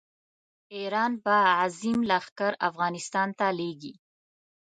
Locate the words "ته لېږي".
3.39-3.93